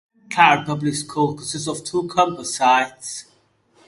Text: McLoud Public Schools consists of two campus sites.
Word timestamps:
McLoud 0.29 0.65
Public 0.65 0.95
Schools 0.95 1.35
consists 1.35 1.67
of 1.67 1.83
two 1.83 2.07
campus 2.07 2.55
sites. 2.55 3.25